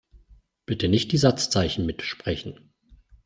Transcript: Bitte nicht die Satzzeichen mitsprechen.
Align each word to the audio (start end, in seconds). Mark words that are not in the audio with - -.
Bitte 0.65 0.87
nicht 0.87 1.11
die 1.11 1.19
Satzzeichen 1.19 1.85
mitsprechen. 1.85 2.71